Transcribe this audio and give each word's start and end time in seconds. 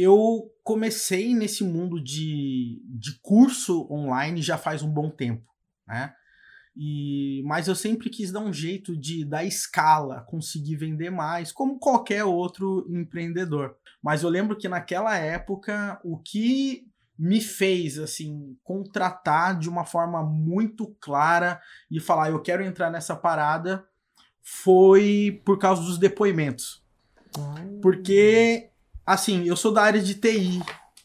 eu 0.00 0.50
comecei 0.62 1.34
nesse 1.34 1.64
mundo 1.64 2.02
de, 2.02 2.82
de 2.86 3.18
curso 3.20 3.86
online 3.90 4.40
já 4.40 4.56
faz 4.56 4.82
um 4.82 4.90
bom 4.90 5.10
tempo, 5.10 5.44
né? 5.86 6.14
E, 6.76 7.42
mas 7.44 7.68
eu 7.68 7.74
sempre 7.74 8.08
quis 8.08 8.30
dar 8.30 8.40
um 8.40 8.52
jeito 8.52 8.96
de 8.96 9.24
dar 9.24 9.44
escala, 9.44 10.22
conseguir 10.22 10.76
vender 10.76 11.10
mais, 11.10 11.52
como 11.52 11.78
qualquer 11.78 12.24
outro 12.24 12.86
empreendedor. 12.88 13.76
Mas 14.02 14.22
eu 14.22 14.30
lembro 14.30 14.56
que 14.56 14.68
naquela 14.68 15.16
época 15.16 16.00
o 16.04 16.16
que 16.16 16.86
me 17.18 17.40
fez 17.40 17.98
assim 17.98 18.56
contratar 18.62 19.58
de 19.58 19.68
uma 19.68 19.84
forma 19.84 20.22
muito 20.22 20.96
clara 21.00 21.60
e 21.90 22.00
falar 22.00 22.30
eu 22.30 22.40
quero 22.40 22.62
entrar 22.62 22.90
nessa 22.90 23.14
parada 23.14 23.84
foi 24.40 25.42
por 25.44 25.58
causa 25.58 25.82
dos 25.82 25.98
depoimentos. 25.98 26.82
Porque 27.82 28.70
assim, 29.04 29.44
eu 29.44 29.56
sou 29.56 29.72
da 29.72 29.82
área 29.82 30.00
de 30.00 30.14
TI, 30.14 30.60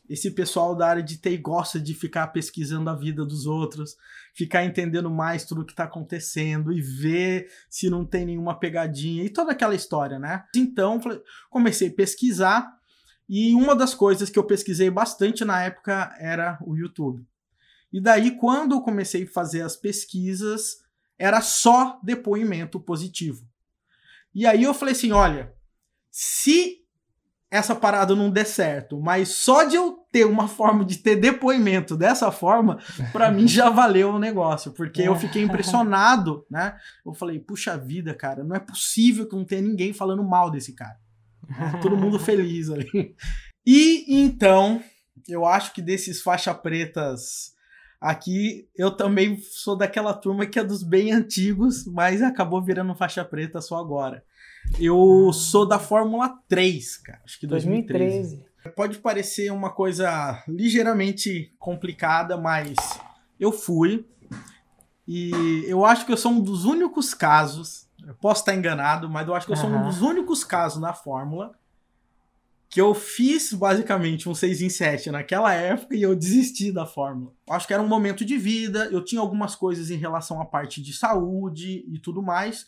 esse 0.09 0.31
pessoal 0.31 0.75
da 0.75 0.87
área 0.87 1.03
de 1.03 1.17
TI 1.17 1.37
gosta 1.37 1.79
de 1.79 1.93
ficar 1.93 2.27
pesquisando 2.27 2.89
a 2.89 2.95
vida 2.95 3.25
dos 3.25 3.45
outros, 3.45 3.95
ficar 4.33 4.63
entendendo 4.63 5.09
mais 5.09 5.45
tudo 5.45 5.61
o 5.61 5.65
que 5.65 5.73
está 5.73 5.85
acontecendo 5.85 6.71
e 6.71 6.81
ver 6.81 7.47
se 7.69 7.89
não 7.89 8.05
tem 8.05 8.25
nenhuma 8.25 8.59
pegadinha 8.59 9.23
e 9.23 9.29
toda 9.29 9.51
aquela 9.51 9.73
história, 9.73 10.19
né? 10.19 10.45
Então, 10.55 10.99
comecei 11.49 11.89
a 11.89 11.93
pesquisar 11.93 12.71
e 13.27 13.55
uma 13.55 13.75
das 13.75 13.95
coisas 13.95 14.29
que 14.29 14.37
eu 14.37 14.43
pesquisei 14.43 14.89
bastante 14.89 15.43
na 15.43 15.63
época 15.63 16.15
era 16.19 16.59
o 16.61 16.75
YouTube. 16.75 17.25
E 17.91 17.99
daí, 17.99 18.37
quando 18.37 18.75
eu 18.75 18.81
comecei 18.81 19.23
a 19.23 19.27
fazer 19.27 19.61
as 19.61 19.75
pesquisas, 19.75 20.83
era 21.17 21.41
só 21.41 21.99
depoimento 22.03 22.79
positivo. 22.79 23.47
E 24.33 24.45
aí 24.45 24.63
eu 24.63 24.73
falei 24.73 24.93
assim: 24.93 25.11
olha, 25.11 25.53
se 26.11 26.84
essa 27.55 27.75
parada 27.75 28.15
não 28.15 28.29
der 28.29 28.45
certo, 28.45 28.99
mas 28.99 29.29
só 29.29 29.63
de 29.63 29.75
eu 29.75 29.97
ter 30.11 30.25
uma 30.25 30.47
forma 30.47 30.83
de 30.85 30.97
ter 30.97 31.15
depoimento 31.15 31.95
dessa 31.95 32.31
forma, 32.31 32.79
para 33.11 33.31
mim 33.31 33.47
já 33.47 33.69
valeu 33.69 34.11
o 34.11 34.19
negócio, 34.19 34.71
porque 34.71 35.01
eu 35.01 35.15
fiquei 35.15 35.41
impressionado, 35.41 36.45
né? 36.49 36.75
Eu 37.05 37.13
falei, 37.13 37.39
puxa 37.39 37.77
vida, 37.77 38.13
cara, 38.13 38.43
não 38.43 38.55
é 38.55 38.59
possível 38.59 39.27
que 39.27 39.35
não 39.35 39.45
tenha 39.45 39.61
ninguém 39.61 39.93
falando 39.93 40.23
mal 40.23 40.51
desse 40.51 40.73
cara. 40.73 40.97
Todo 41.81 41.97
mundo 41.97 42.17
feliz 42.19 42.69
ali. 42.69 43.15
E 43.65 44.05
então, 44.07 44.81
eu 45.27 45.45
acho 45.45 45.73
que 45.73 45.81
desses 45.81 46.21
faixa 46.21 46.53
pretas 46.53 47.55
aqui, 47.99 48.69
eu 48.75 48.91
também 48.91 49.39
sou 49.41 49.75
daquela 49.75 50.13
turma 50.13 50.45
que 50.45 50.59
é 50.59 50.63
dos 50.63 50.83
bem 50.83 51.11
antigos, 51.11 51.85
mas 51.85 52.21
acabou 52.21 52.63
virando 52.63 52.93
faixa 52.95 53.25
preta 53.25 53.61
só 53.61 53.77
agora. 53.77 54.23
Eu 54.79 55.31
sou 55.33 55.65
da 55.65 55.79
Fórmula 55.79 56.37
3, 56.47 56.97
cara. 56.97 57.21
Acho 57.23 57.39
que 57.39 57.47
2013. 57.47 58.37
2013. 58.37 58.75
Pode 58.75 58.97
parecer 58.97 59.51
uma 59.51 59.69
coisa 59.69 60.43
ligeiramente 60.47 61.53
complicada, 61.59 62.35
mas 62.35 62.75
eu 63.39 63.51
fui. 63.51 64.05
E 65.07 65.63
eu 65.67 65.85
acho 65.85 66.05
que 66.05 66.11
eu 66.11 66.17
sou 66.17 66.31
um 66.31 66.41
dos 66.41 66.65
únicos 66.65 67.13
casos. 67.13 67.87
Eu 68.05 68.15
posso 68.15 68.41
estar 68.41 68.55
enganado, 68.55 69.09
mas 69.09 69.27
eu 69.27 69.35
acho 69.35 69.45
que 69.45 69.53
eu 69.53 69.57
sou 69.57 69.69
um 69.69 69.83
dos 69.83 70.01
únicos 70.01 70.43
casos 70.43 70.81
na 70.81 70.93
Fórmula 70.93 71.55
que 72.75 72.81
eu 72.81 72.93
fiz 72.93 73.53
basicamente 73.53 74.27
um 74.27 74.35
6 74.35 74.61
em 74.61 74.69
7 74.69 75.09
naquela 75.09 75.53
época 75.53 75.95
e 75.95 76.01
eu 76.01 76.13
desisti 76.13 76.73
da 76.73 76.85
Fórmula. 76.85 77.31
Acho 77.49 77.65
que 77.65 77.73
era 77.73 77.81
um 77.81 77.87
momento 77.87 78.25
de 78.25 78.37
vida, 78.37 78.89
eu 78.91 79.01
tinha 79.01 79.21
algumas 79.21 79.55
coisas 79.55 79.89
em 79.89 79.95
relação 79.95 80.41
à 80.41 80.45
parte 80.45 80.81
de 80.81 80.91
saúde 80.91 81.85
e 81.87 81.97
tudo 81.99 82.21
mais. 82.21 82.65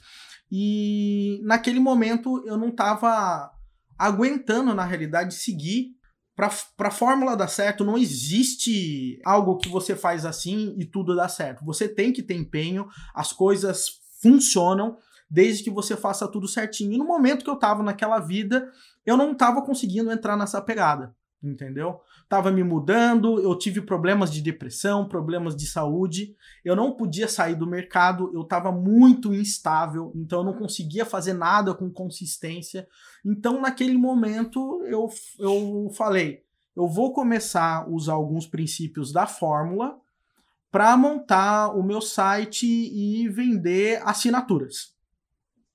E 0.50 1.42
naquele 1.44 1.82
momento 1.82 2.42
eu 2.48 2.56
não 2.56 2.70
estava 2.70 3.52
aguentando, 4.00 4.74
na 4.74 4.86
realidade, 4.86 5.34
seguir. 5.34 5.98
Para 6.38 6.88
a 6.88 6.92
fórmula 6.92 7.36
dar 7.36 7.50
certo, 7.50 7.84
não 7.84 7.98
existe 7.98 9.20
algo 9.26 9.58
que 9.58 9.68
você 9.68 9.94
faz 9.94 10.26
assim 10.26 10.74
e 10.78 10.86
tudo 10.86 11.18
dá 11.18 11.28
certo. 11.28 11.66
Você 11.66 11.86
tem 11.86 12.14
que 12.14 12.24
ter 12.24 12.36
empenho, 12.36 12.88
as 13.14 13.34
coisas 13.34 14.00
funcionam 14.22 14.96
desde 15.30 15.64
que 15.64 15.70
você 15.70 15.96
faça 15.96 16.28
tudo 16.28 16.48
certinho. 16.48 16.94
E 16.94 16.98
no 16.98 17.06
momento 17.06 17.44
que 17.44 17.50
eu 17.50 17.56
estava 17.56 17.84
naquela 17.84 18.20
vida, 18.20 18.72
eu 19.06 19.18
não 19.18 19.32
estava 19.32 19.62
conseguindo 19.62 20.12
entrar 20.12 20.38
nessa 20.38 20.62
pegada 20.62 21.16
entendeu? 21.44 22.02
Tava 22.28 22.52
me 22.52 22.64
mudando, 22.64 23.40
eu 23.40 23.56
tive 23.58 23.82
problemas 23.82 24.32
de 24.32 24.42
depressão, 24.42 25.08
problemas 25.08 25.56
de 25.56 25.68
saúde, 25.68 26.36
eu 26.64 26.76
não 26.76 26.92
podia 26.92 27.28
sair 27.28 27.56
do 27.56 27.68
mercado, 27.68 28.32
eu 28.34 28.44
tava 28.44 28.72
muito 28.72 29.34
instável, 29.34 30.12
então 30.16 30.40
eu 30.40 30.46
não 30.46 30.54
conseguia 30.54 31.06
fazer 31.06 31.34
nada 31.34 31.74
com 31.74 31.90
consistência. 31.90 32.88
Então, 33.26 33.62
naquele 33.62 33.98
momento, 33.98 34.84
eu, 34.86 35.08
eu 35.40 35.90
falei, 35.96 36.44
eu 36.76 36.88
vou 36.88 37.14
começar 37.14 37.84
a 37.84 37.90
usar 37.90 38.14
alguns 38.14 38.46
princípios 38.46 39.12
da 39.12 39.26
fórmula 39.26 39.98
para 40.72 40.98
montar 40.98 41.70
o 41.70 41.82
meu 41.82 42.02
site 42.02 42.66
e 42.66 43.28
vender 43.30 44.02
assinaturas, 44.04 44.94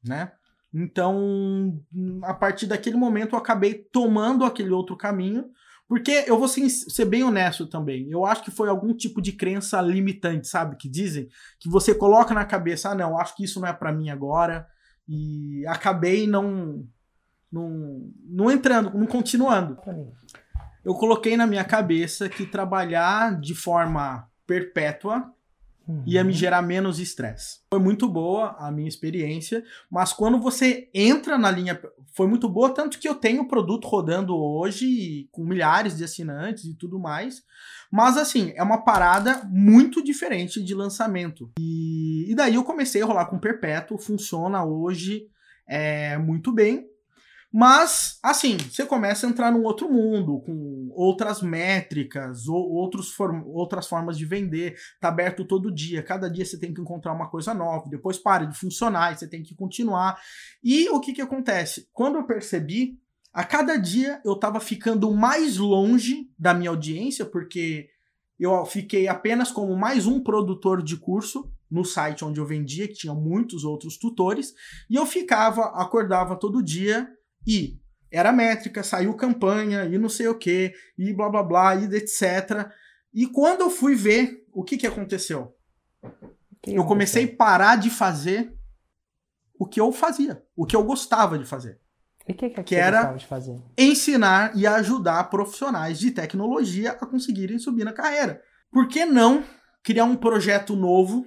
né? 0.04 0.32
Então, 0.74 1.78
a 2.22 2.32
partir 2.32 2.66
daquele 2.66 2.96
momento, 2.96 3.34
eu 3.34 3.38
acabei 3.38 3.74
tomando 3.74 4.44
aquele 4.44 4.70
outro 4.70 4.96
caminho, 4.96 5.50
porque 5.86 6.24
eu 6.26 6.38
vou 6.38 6.48
ser, 6.48 6.68
ser, 6.70 7.04
bem 7.04 7.22
honesto 7.22 7.66
também. 7.66 8.10
Eu 8.10 8.24
acho 8.24 8.42
que 8.42 8.50
foi 8.50 8.70
algum 8.70 8.94
tipo 8.94 9.20
de 9.20 9.32
crença 9.32 9.80
limitante, 9.82 10.48
sabe? 10.48 10.76
Que 10.76 10.88
dizem 10.88 11.28
que 11.60 11.68
você 11.68 11.94
coloca 11.94 12.32
na 12.32 12.46
cabeça, 12.46 12.90
ah, 12.90 12.94
não, 12.94 13.18
acho 13.18 13.36
que 13.36 13.44
isso 13.44 13.60
não 13.60 13.68
é 13.68 13.72
para 13.74 13.92
mim 13.92 14.08
agora, 14.08 14.66
e 15.06 15.62
acabei 15.66 16.26
não, 16.26 16.86
não, 17.52 18.10
não 18.24 18.50
entrando, 18.50 18.96
não 18.96 19.06
continuando. 19.06 19.76
Eu 20.82 20.94
coloquei 20.94 21.36
na 21.36 21.46
minha 21.46 21.64
cabeça 21.64 22.28
que 22.28 22.46
trabalhar 22.46 23.38
de 23.38 23.54
forma 23.54 24.26
perpétua 24.46 25.30
Uhum. 25.86 26.02
Ia 26.06 26.22
me 26.22 26.32
gerar 26.32 26.62
menos 26.62 26.98
estresse. 26.98 27.60
Foi 27.72 27.80
muito 27.80 28.08
boa 28.08 28.56
a 28.58 28.70
minha 28.70 28.88
experiência, 28.88 29.64
mas 29.90 30.12
quando 30.12 30.38
você 30.38 30.88
entra 30.94 31.36
na 31.36 31.50
linha. 31.50 31.80
Foi 32.14 32.26
muito 32.26 32.46
boa, 32.46 32.68
tanto 32.68 32.98
que 32.98 33.08
eu 33.08 33.14
tenho 33.14 33.42
o 33.42 33.48
produto 33.48 33.88
rodando 33.88 34.36
hoje 34.36 35.28
com 35.32 35.44
milhares 35.44 35.96
de 35.96 36.04
assinantes 36.04 36.64
e 36.64 36.74
tudo 36.74 36.98
mais. 36.98 37.42
Mas 37.90 38.16
assim, 38.16 38.52
é 38.54 38.62
uma 38.62 38.84
parada 38.84 39.42
muito 39.50 40.02
diferente 40.04 40.62
de 40.62 40.74
lançamento. 40.74 41.50
E, 41.58 42.30
e 42.30 42.34
daí 42.34 42.54
eu 42.54 42.64
comecei 42.64 43.02
a 43.02 43.06
rolar 43.06 43.26
com 43.26 43.38
Perpétuo, 43.38 43.98
funciona 43.98 44.64
hoje 44.64 45.26
é, 45.66 46.18
muito 46.18 46.52
bem. 46.52 46.86
Mas, 47.52 48.18
assim, 48.22 48.56
você 48.56 48.86
começa 48.86 49.26
a 49.26 49.30
entrar 49.30 49.52
num 49.52 49.64
outro 49.64 49.92
mundo, 49.92 50.40
com 50.40 50.88
outras 50.94 51.42
métricas, 51.42 52.48
ou 52.48 52.70
outros 52.72 53.14
outras 53.44 53.86
formas 53.86 54.16
de 54.16 54.24
vender. 54.24 54.74
Tá 54.98 55.08
aberto 55.08 55.44
todo 55.44 55.70
dia. 55.70 56.02
Cada 56.02 56.30
dia 56.30 56.46
você 56.46 56.58
tem 56.58 56.72
que 56.72 56.80
encontrar 56.80 57.12
uma 57.12 57.28
coisa 57.28 57.52
nova. 57.52 57.90
Depois 57.90 58.16
para 58.16 58.46
de 58.46 58.56
funcionar 58.56 59.12
e 59.12 59.18
você 59.18 59.28
tem 59.28 59.42
que 59.42 59.54
continuar. 59.54 60.18
E 60.64 60.88
o 60.88 60.98
que 60.98 61.12
que 61.12 61.20
acontece? 61.20 61.88
Quando 61.92 62.16
eu 62.16 62.24
percebi, 62.24 62.98
a 63.34 63.44
cada 63.44 63.76
dia 63.76 64.18
eu 64.24 64.34
tava 64.34 64.58
ficando 64.58 65.10
mais 65.12 65.58
longe 65.58 66.30
da 66.38 66.54
minha 66.54 66.70
audiência, 66.70 67.26
porque 67.26 67.88
eu 68.40 68.64
fiquei 68.64 69.08
apenas 69.08 69.52
como 69.52 69.76
mais 69.76 70.06
um 70.06 70.22
produtor 70.22 70.82
de 70.82 70.96
curso 70.96 71.52
no 71.70 71.84
site 71.84 72.24
onde 72.24 72.40
eu 72.40 72.46
vendia, 72.46 72.88
que 72.88 72.94
tinha 72.94 73.14
muitos 73.14 73.64
outros 73.64 73.96
tutores, 73.96 74.52
e 74.90 74.94
eu 74.94 75.06
ficava, 75.06 75.64
acordava 75.74 76.36
todo 76.36 76.62
dia 76.62 77.08
e 77.46 77.80
era 78.10 78.32
métrica, 78.32 78.82
saiu 78.82 79.14
campanha 79.14 79.84
e 79.84 79.96
não 79.96 80.08
sei 80.08 80.28
o 80.28 80.38
que, 80.38 80.74
e 80.98 81.12
blá 81.12 81.28
blá 81.30 81.42
blá, 81.42 81.74
e 81.74 81.84
etc. 81.96 82.70
E 83.12 83.26
quando 83.26 83.62
eu 83.62 83.70
fui 83.70 83.94
ver, 83.94 84.46
o 84.52 84.62
que 84.62 84.76
que 84.76 84.86
aconteceu? 84.86 85.56
Que 86.60 86.74
eu 86.74 86.84
comecei 86.84 87.24
a 87.24 87.36
parar 87.36 87.76
de 87.76 87.90
fazer 87.90 88.54
o 89.58 89.66
que 89.66 89.80
eu 89.80 89.90
fazia, 89.92 90.42
o 90.56 90.66
que 90.66 90.76
eu 90.76 90.84
gostava 90.84 91.38
de 91.38 91.44
fazer. 91.44 91.80
E 92.26 92.34
que, 92.34 92.50
que, 92.50 92.62
que 92.62 92.74
era 92.74 93.16
ensinar 93.76 94.56
e 94.56 94.66
ajudar 94.66 95.24
profissionais 95.24 95.98
de 95.98 96.10
tecnologia 96.10 96.92
a 96.92 97.06
conseguirem 97.06 97.58
subir 97.58 97.84
na 97.84 97.92
carreira. 97.92 98.40
Por 98.70 98.86
que 98.86 99.04
não 99.04 99.44
criar 99.82 100.04
um 100.04 100.16
projeto 100.16 100.76
novo 100.76 101.26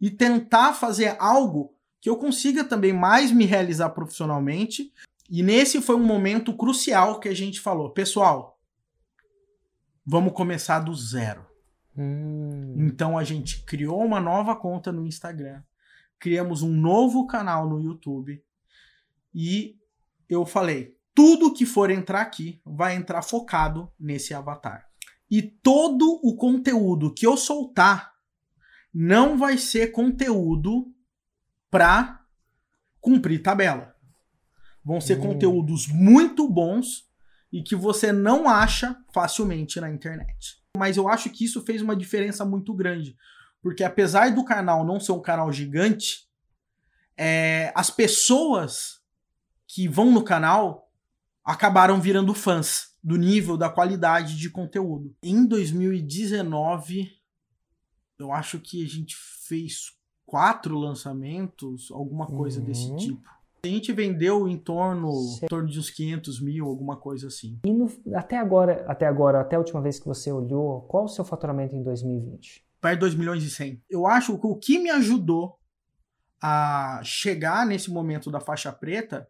e 0.00 0.10
tentar 0.10 0.72
fazer 0.72 1.16
algo 1.18 1.74
que 2.00 2.08
eu 2.08 2.16
consiga 2.16 2.64
também 2.64 2.92
mais 2.92 3.30
me 3.32 3.44
realizar 3.44 3.90
profissionalmente, 3.90 4.92
e 5.30 5.44
nesse 5.44 5.80
foi 5.80 5.94
um 5.94 6.04
momento 6.04 6.52
crucial 6.56 7.20
que 7.20 7.28
a 7.28 7.34
gente 7.34 7.60
falou, 7.60 7.90
pessoal, 7.90 8.60
vamos 10.04 10.32
começar 10.32 10.80
do 10.80 10.92
zero. 10.92 11.46
Hum. 11.96 12.74
Então 12.76 13.16
a 13.16 13.22
gente 13.22 13.64
criou 13.64 14.04
uma 14.04 14.20
nova 14.20 14.56
conta 14.56 14.90
no 14.90 15.06
Instagram, 15.06 15.62
criamos 16.18 16.62
um 16.62 16.72
novo 16.72 17.28
canal 17.28 17.68
no 17.68 17.80
YouTube 17.80 18.42
e 19.32 19.78
eu 20.28 20.44
falei, 20.44 20.96
tudo 21.14 21.52
que 21.52 21.64
for 21.64 21.90
entrar 21.90 22.22
aqui 22.22 22.60
vai 22.64 22.96
entrar 22.96 23.22
focado 23.22 23.92
nesse 23.98 24.34
avatar. 24.34 24.88
E 25.30 25.42
todo 25.42 26.18
o 26.24 26.34
conteúdo 26.34 27.14
que 27.14 27.24
eu 27.24 27.36
soltar 27.36 28.12
não 28.92 29.38
vai 29.38 29.56
ser 29.56 29.92
conteúdo 29.92 30.92
para 31.70 32.24
cumprir 33.00 33.40
tabela. 33.40 33.94
Vão 34.84 35.00
ser 35.00 35.18
hum. 35.18 35.22
conteúdos 35.22 35.86
muito 35.86 36.48
bons 36.48 37.08
e 37.52 37.62
que 37.62 37.74
você 37.74 38.12
não 38.12 38.48
acha 38.48 38.96
facilmente 39.12 39.80
na 39.80 39.90
internet. 39.90 40.60
Mas 40.76 40.96
eu 40.96 41.08
acho 41.08 41.30
que 41.30 41.44
isso 41.44 41.62
fez 41.62 41.82
uma 41.82 41.96
diferença 41.96 42.44
muito 42.44 42.72
grande, 42.72 43.16
porque 43.60 43.82
apesar 43.82 44.32
do 44.34 44.44
canal 44.44 44.84
não 44.84 45.00
ser 45.00 45.12
um 45.12 45.20
canal 45.20 45.52
gigante, 45.52 46.28
é, 47.16 47.72
as 47.74 47.90
pessoas 47.90 49.00
que 49.66 49.88
vão 49.88 50.10
no 50.10 50.22
canal 50.22 50.90
acabaram 51.44 52.00
virando 52.00 52.34
fãs 52.34 52.90
do 53.02 53.16
nível, 53.16 53.56
da 53.56 53.68
qualidade 53.68 54.36
de 54.36 54.50
conteúdo. 54.50 55.14
Em 55.22 55.46
2019, 55.46 57.10
eu 58.18 58.32
acho 58.32 58.60
que 58.60 58.84
a 58.84 58.88
gente 58.88 59.16
fez 59.48 59.92
quatro 60.26 60.78
lançamentos, 60.78 61.90
alguma 61.90 62.26
coisa 62.26 62.60
uhum. 62.60 62.66
desse 62.66 62.96
tipo. 62.96 63.28
A 63.62 63.68
gente 63.68 63.92
vendeu 63.92 64.48
em 64.48 64.56
torno, 64.56 65.10
em 65.42 65.46
torno 65.46 65.68
de 65.68 65.78
uns 65.78 65.90
500 65.90 66.40
mil, 66.40 66.66
alguma 66.66 66.96
coisa 66.96 67.26
assim. 67.26 67.58
E 67.64 67.72
no, 67.72 67.90
até 68.14 68.38
agora, 68.38 68.84
até 68.88 69.06
agora, 69.06 69.40
até 69.40 69.56
a 69.56 69.58
última 69.58 69.82
vez 69.82 69.98
que 69.98 70.06
você 70.06 70.32
olhou, 70.32 70.82
qual 70.82 71.04
o 71.04 71.08
seu 71.08 71.24
faturamento 71.24 71.76
em 71.76 71.82
2020? 71.82 72.64
Perto 72.80 72.94
de 72.94 73.00
2 73.00 73.14
milhões 73.14 73.44
e 73.44 73.50
100. 73.50 73.82
Eu 73.90 74.06
acho 74.06 74.38
que 74.38 74.46
o 74.46 74.56
que 74.56 74.78
me 74.78 74.90
ajudou 74.90 75.58
a 76.42 77.00
chegar 77.04 77.66
nesse 77.66 77.90
momento 77.90 78.30
da 78.30 78.40
faixa 78.40 78.72
preta 78.72 79.28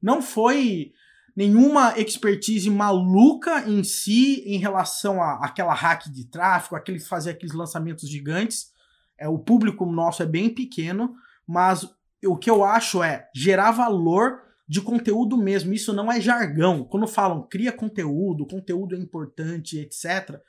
não 0.00 0.22
foi 0.22 0.92
nenhuma 1.34 1.98
expertise 1.98 2.70
maluca 2.70 3.68
em 3.68 3.82
si 3.82 4.42
em 4.46 4.58
relação 4.58 5.20
a 5.20 5.44
aquela 5.44 5.74
hack 5.74 6.06
de 6.08 6.24
tráfego, 6.26 6.76
aqueles 6.76 7.08
fazer 7.08 7.30
aqueles 7.30 7.54
lançamentos 7.54 8.08
gigantes. 8.08 8.72
É, 9.18 9.28
o 9.28 9.38
público 9.38 9.84
nosso 9.84 10.22
é 10.22 10.26
bem 10.26 10.48
pequeno, 10.48 11.14
mas 11.46 11.86
o 12.26 12.36
que 12.36 12.50
eu 12.50 12.64
acho 12.64 13.02
é 13.02 13.28
gerar 13.34 13.70
valor 13.70 14.42
de 14.68 14.80
conteúdo 14.80 15.36
mesmo. 15.36 15.72
Isso 15.72 15.92
não 15.92 16.10
é 16.10 16.20
jargão. 16.20 16.84
Quando 16.84 17.06
falam 17.06 17.46
cria 17.48 17.72
conteúdo, 17.72 18.46
conteúdo 18.46 18.94
é 18.96 18.98
importante, 18.98 19.78
etc. 19.78 20.40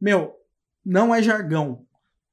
Meu, 0.00 0.34
não 0.84 1.14
é 1.14 1.22
jargão. 1.22 1.84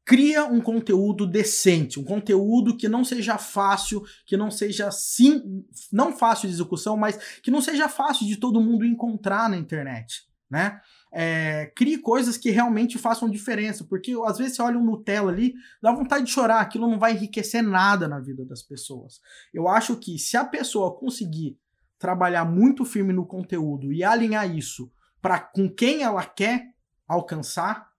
Cria 0.05 0.45
um 0.45 0.61
conteúdo 0.61 1.25
decente, 1.25 1.99
um 1.99 2.03
conteúdo 2.03 2.77
que 2.77 2.87
não 2.87 3.03
seja 3.03 3.39
fácil, 3.39 4.03
que 4.23 4.37
não 4.37 4.51
seja 4.51 4.91
sim, 4.91 5.65
não 5.91 6.15
fácil 6.15 6.47
de 6.47 6.53
execução, 6.53 6.95
mas 6.95 7.17
que 7.41 7.49
não 7.49 7.59
seja 7.59 7.89
fácil 7.89 8.27
de 8.27 8.37
todo 8.37 8.61
mundo 8.61 8.85
encontrar 8.85 9.49
na 9.49 9.57
internet, 9.57 10.27
né? 10.49 10.79
É, 11.11 11.71
crie 11.75 11.97
coisas 11.97 12.37
que 12.37 12.49
realmente 12.49 12.97
façam 12.97 13.29
diferença, 13.29 13.83
porque 13.83 14.13
às 14.25 14.37
vezes 14.37 14.55
você 14.55 14.61
olha 14.61 14.77
um 14.77 14.83
Nutella 14.83 15.31
ali, 15.31 15.53
dá 15.81 15.91
vontade 15.91 16.25
de 16.25 16.31
chorar, 16.31 16.59
aquilo 16.59 16.89
não 16.89 16.99
vai 16.99 17.13
enriquecer 17.13 17.63
nada 17.63 18.07
na 18.07 18.19
vida 18.19 18.45
das 18.45 18.61
pessoas. 18.61 19.19
Eu 19.53 19.67
acho 19.67 19.95
que 19.97 20.17
se 20.19 20.37
a 20.37 20.45
pessoa 20.45 20.97
conseguir 20.97 21.57
trabalhar 21.97 22.45
muito 22.45 22.85
firme 22.85 23.13
no 23.13 23.25
conteúdo 23.25 23.91
e 23.91 24.03
alinhar 24.03 24.49
isso 24.55 24.91
para 25.21 25.39
com 25.39 25.69
quem 25.69 26.03
ela 26.03 26.23
quer 26.23 26.73
alcançar, 27.07 27.89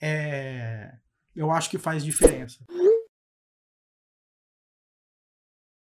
é, 0.00 0.92
eu 1.34 1.50
acho 1.50 1.70
que 1.70 1.78
faz 1.78 2.04
diferença. 2.04 2.64